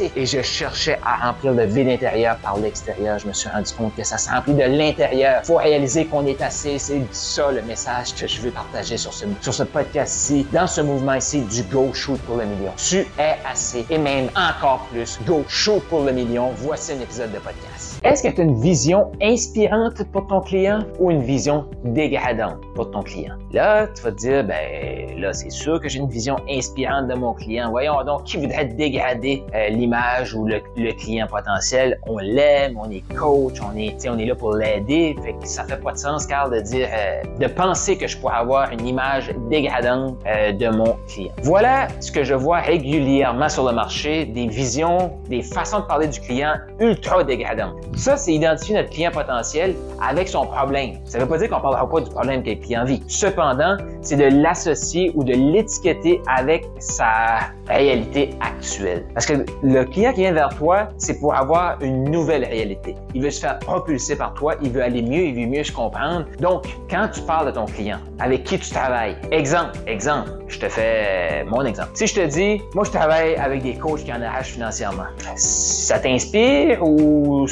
[0.00, 3.18] Et je cherchais à remplir le vide intérieur par l'extérieur.
[3.18, 5.42] Je me suis rendu compte que ça se remplit de l'intérieur.
[5.44, 6.78] Faut réaliser qu'on est assez.
[6.78, 10.80] C'est ça le message que je veux partager sur ce, sur ce podcast-ci, dans ce
[10.80, 12.72] mouvement ici du Go Shoot pour le million.
[12.76, 15.18] Tu es assez et même encore plus.
[15.26, 16.50] Go Shoot pour le million.
[16.56, 18.00] Voici un épisode de podcast.
[18.04, 22.90] Est-ce que tu as une vision inspirante pour ton client ou une vision dégradante pour
[22.90, 23.34] ton client?
[23.52, 27.14] Là, tu vas te dire, ben là, c'est sûr que j'ai une vision inspirante de
[27.14, 27.70] mon client.
[27.70, 31.98] Voyons donc, qui voudrait dégrader euh, l'image ou le, client potentiel?
[32.06, 35.16] On l'aime, on est coach, on est, on est là pour l'aider.
[35.22, 38.16] Fait que ça fait pas de sens, Carl, de dire, euh, de penser que je
[38.16, 41.32] pourrais avoir une image dégradante euh, de mon client.
[41.42, 46.08] Voilà ce que je vois régulièrement sur le marché, des visions, des façons de parler
[46.08, 47.76] du client ultra dégradantes.
[47.94, 50.98] Ça, c'est identifier notre client potentiel avec son problème.
[51.04, 53.02] Ça veut pas dire qu'on parlera pas du problème que le client vit.
[53.08, 59.04] Cependant, c'est de l'associer ou de l'étiqueter avec sa réalité actuelle.
[59.14, 62.94] Parce que le client qui vient vers toi, c'est pour avoir une nouvelle réalité.
[63.14, 65.72] Il veut se faire propulser par toi, il veut aller mieux, il veut mieux se
[65.72, 66.26] comprendre.
[66.40, 70.68] Donc, quand tu parles de ton client, avec qui tu travailles, exemple, exemple, je te
[70.68, 71.90] fais mon exemple.
[71.94, 75.98] Si je te dis, moi je travaille avec des coachs qui en arrachent financièrement, ça
[75.98, 77.46] t'inspire ou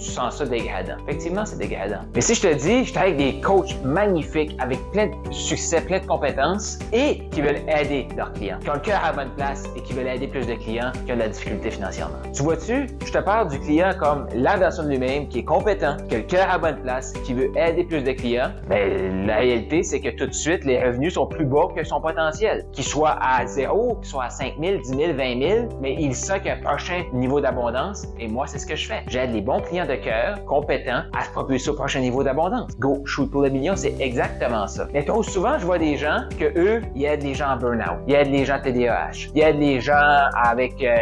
[0.00, 0.96] tu sens ça dégradant.
[1.06, 2.00] Effectivement, c'est dégradant.
[2.14, 6.00] Mais si je te dis, je avec des coachs magnifiques, avec plein de succès, plein
[6.00, 9.34] de compétences et qui veulent aider leurs clients, qui ont le cœur à la bonne
[9.36, 12.16] place et qui veulent aider plus de clients qui ont de la difficulté financièrement.
[12.34, 15.96] Tu vois-tu, je te parle du client comme la version de lui-même qui est compétent,
[16.08, 18.50] qui a le cœur à la bonne place, qui veut aider plus de clients.
[18.68, 22.00] Ben, la réalité, c'est que tout de suite, les revenus sont plus bas que son
[22.00, 22.66] potentiel.
[22.72, 26.14] Qu'il soit à 0, qu'il soit à 5 000, 10 000, 20 000, mais il
[26.14, 29.02] sait qu'il y a un prochain niveau d'abondance et moi, c'est ce que je fais.
[29.08, 32.78] J'aide les bons clients de cœur, compétents, à se propulser au prochain niveau d'abondance.
[32.78, 34.86] Go, shoot pour le million, c'est exactement ça.
[34.92, 37.98] Mais trop souvent, je vois des gens que eux, ils aident les gens en burn-out,
[38.06, 40.96] ils aident les gens TDAH, ils aident les gens avec euh,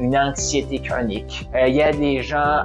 [0.00, 2.64] une anxiété chronique, euh, ils aident les gens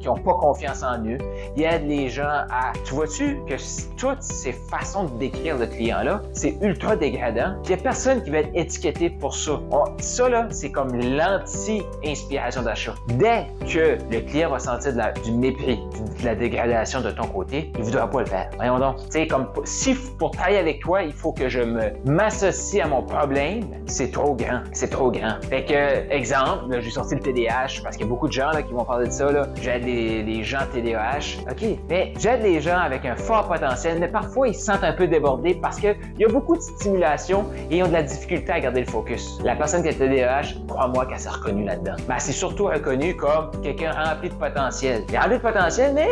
[0.00, 1.18] qui n'ont pas confiance en eux,
[1.56, 2.72] ils aident les gens à...
[2.84, 3.54] Tu vois-tu que
[3.96, 7.56] toutes ces façons de décrire le client-là, c'est ultra dégradant.
[7.64, 9.60] Il n'y a personne qui va être étiqueté pour ça.
[9.98, 12.94] ça, là, c'est comme l'anti-inspiration d'achat.
[13.08, 15.78] Dès que le client va sentir de du mépris,
[16.20, 18.50] de la dégradation de ton côté, il ne voudra pas le faire.
[18.56, 18.96] Voyons donc.
[19.06, 22.88] Tu sais, comme si pour travailler avec toi, il faut que je me m'associe à
[22.88, 24.60] mon problème, c'est trop grand.
[24.72, 25.36] C'est trop grand.
[25.48, 28.62] Fait que, exemple, j'ai sorti le TDAH parce qu'il y a beaucoup de gens là,
[28.62, 29.26] qui vont parler de ça.
[29.60, 31.42] J'aide les, les gens TDAH.
[31.50, 34.92] OK, mais j'aide les gens avec un fort potentiel, mais parfois ils se sentent un
[34.92, 38.52] peu débordés parce qu'il y a beaucoup de stimulation et ils ont de la difficulté
[38.52, 39.38] à garder le focus.
[39.44, 41.96] La personne qui a TDAH, crois-moi qu'elle s'est reconnue là-dedans.
[42.08, 44.75] Ben, c'est surtout reconnu comme quelqu'un rempli de potentiel.
[44.82, 46.08] Il est rempli de potentiel, mais